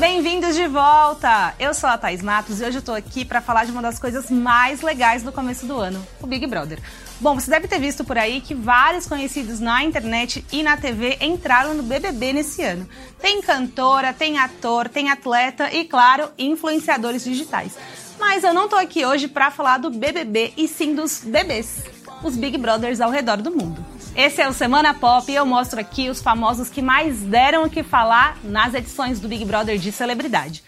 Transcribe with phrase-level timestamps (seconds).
[0.00, 1.54] Bem-vindos de volta!
[1.60, 3.98] Eu sou a Thais Matos e hoje eu tô aqui para falar de uma das
[3.98, 6.78] coisas mais legais do começo do ano, o Big Brother.
[7.20, 11.18] Bom, você deve ter visto por aí que vários conhecidos na internet e na TV
[11.20, 12.88] entraram no BBB nesse ano.
[13.20, 17.76] Tem cantora, tem ator, tem atleta e, claro, influenciadores digitais.
[18.18, 21.84] Mas eu não tô aqui hoje para falar do BBB e sim dos bebês,
[22.22, 23.84] os Big Brothers ao redor do mundo.
[24.14, 27.70] Esse é o Semana Pop e eu mostro aqui os famosos que mais deram o
[27.70, 30.62] que falar nas edições do Big Brother de celebridade.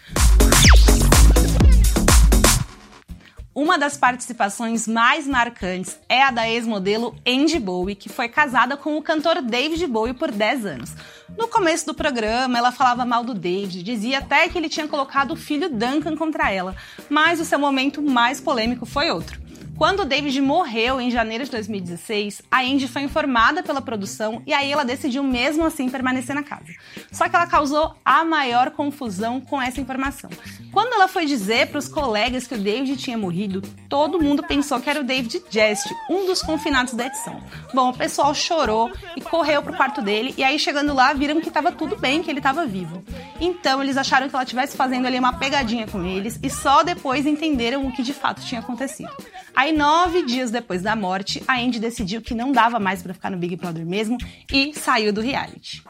[3.55, 8.97] Uma das participações mais marcantes é a da ex-modelo Andy Bowie, que foi casada com
[8.97, 10.91] o cantor David Bowie por 10 anos.
[11.37, 15.31] No começo do programa, ela falava mal do David, dizia até que ele tinha colocado
[15.31, 16.75] o filho Duncan contra ela,
[17.07, 19.42] mas o seu momento mais polêmico foi outro.
[19.75, 24.71] Quando David morreu em janeiro de 2016, a Andy foi informada pela produção e aí
[24.71, 26.73] ela decidiu mesmo assim permanecer na casa.
[27.11, 30.29] Só que ela causou a maior confusão com essa informação.
[30.71, 34.79] Quando ela foi dizer para os colegas que o David tinha morrido, todo mundo pensou
[34.79, 37.41] que era o David Jest, um dos confinados da edição.
[37.73, 41.47] Bom, o pessoal chorou e correu pro quarto dele e aí chegando lá viram que
[41.47, 43.03] estava tudo bem, que ele estava vivo.
[43.41, 47.25] Então eles acharam que ela estivesse fazendo ali uma pegadinha com eles e só depois
[47.25, 49.11] entenderam o que de fato tinha acontecido.
[49.55, 53.29] Aí, nove dias depois da morte, a Andy decidiu que não dava mais para ficar
[53.29, 54.17] no Big Brother mesmo
[54.51, 55.83] e saiu do reality.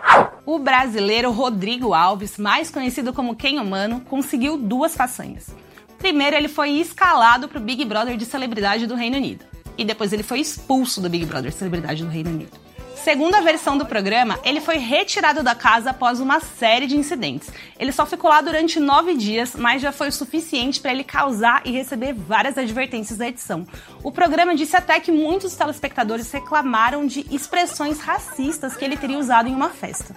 [0.46, 5.56] O brasileiro Rodrigo Alves, mais conhecido como Quem Humano, conseguiu duas façanhas.
[5.98, 9.46] Primeiro, ele foi escalado para o Big Brother de celebridade do Reino Unido.
[9.78, 12.63] E depois ele foi expulso do Big Brother celebridade do Reino Unido.
[13.04, 17.52] Segundo a versão do programa, ele foi retirado da casa após uma série de incidentes.
[17.78, 21.62] Ele só ficou lá durante nove dias, mas já foi o suficiente para ele causar
[21.66, 23.68] e receber várias advertências da edição.
[24.02, 29.50] O programa disse até que muitos telespectadores reclamaram de expressões racistas que ele teria usado
[29.50, 30.16] em uma festa.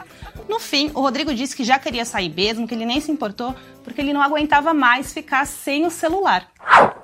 [0.48, 3.53] No fim, o Rodrigo disse que já queria sair mesmo, que ele nem se importou,
[3.83, 6.48] porque ele não aguentava mais ficar sem o celular.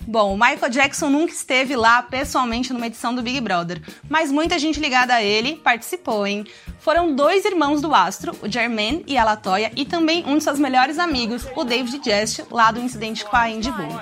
[0.07, 4.59] Bom, o Michael Jackson nunca esteve lá pessoalmente numa edição do Big Brother, mas muita
[4.59, 6.45] gente ligada a ele participou, hein?
[6.81, 10.59] Foram dois irmãos do astro, o Jermaine e a Latoya, e também um de seus
[10.59, 14.01] melhores amigos, o David Jest, lá do incidente com a Andy Boone.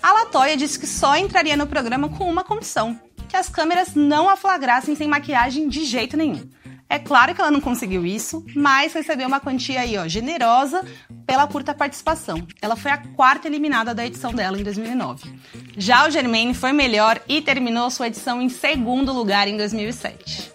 [0.00, 2.98] A Latoya disse que só entraria no programa com uma condição,
[3.28, 6.48] que as câmeras não a flagrassem sem maquiagem de jeito nenhum.
[6.92, 10.84] É claro que ela não conseguiu isso, mas recebeu uma quantia aí, ó, generosa
[11.26, 12.46] pela curta participação.
[12.60, 15.32] Ela foi a quarta eliminada da edição dela em 2009.
[15.74, 20.52] Já o Germaine foi melhor e terminou sua edição em segundo lugar em 2007.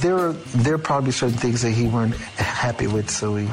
[0.00, 0.32] There,
[0.62, 3.48] there probably certain things that he weren't happy with, so he...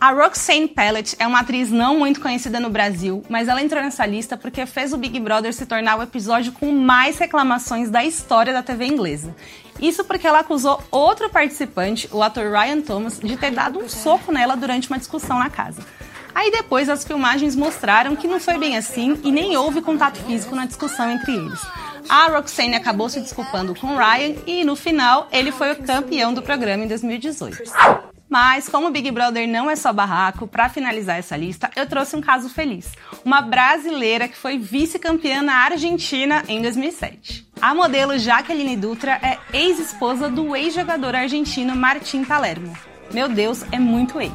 [0.00, 4.06] A Roxane Pellet é uma atriz não muito conhecida no Brasil, mas ela entrou nessa
[4.06, 8.50] lista porque fez o Big Brother se tornar o episódio com mais reclamações da história
[8.50, 9.36] da TV inglesa.
[9.78, 14.32] Isso porque ela acusou outro participante, o ator Ryan Thomas, de ter dado um soco
[14.32, 15.82] nela durante uma discussão na casa.
[16.34, 20.56] Aí depois as filmagens mostraram que não foi bem assim e nem houve contato físico
[20.56, 21.60] na discussão entre eles.
[22.08, 26.40] A Roxane acabou se desculpando com Ryan e no final ele foi o campeão do
[26.40, 27.99] programa em 2018.
[28.30, 32.14] Mas, como o Big Brother não é só barraco, para finalizar essa lista, eu trouxe
[32.14, 32.92] um caso feliz.
[33.24, 37.48] Uma brasileira que foi vice-campeã na Argentina em 2007.
[37.60, 42.72] A modelo Jaqueline Dutra é ex-esposa do ex-jogador argentino Martim Palermo.
[43.12, 44.32] Meu Deus, é muito ex.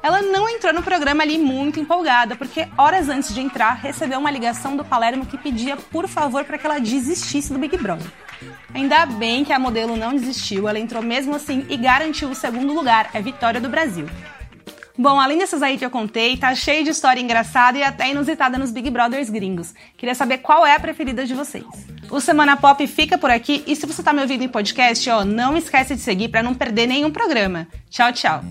[0.00, 4.30] Ela não entrou no programa ali muito empolgada, porque horas antes de entrar recebeu uma
[4.30, 8.06] ligação do Palermo que pedia por favor para que ela desistisse do Big Brother.
[8.74, 12.72] Ainda bem que a modelo não desistiu, ela entrou mesmo assim e garantiu o segundo
[12.72, 14.06] lugar, a vitória do Brasil.
[15.00, 18.58] Bom, além dessas aí que eu contei, tá cheio de história engraçada e até inusitada
[18.58, 19.72] nos Big Brothers gringos.
[19.96, 21.64] Queria saber qual é a preferida de vocês.
[22.10, 25.24] O Semana Pop fica por aqui e se você tá me ouvindo em podcast, ó,
[25.24, 27.68] não esquece de seguir para não perder nenhum programa.
[27.88, 28.42] Tchau, tchau.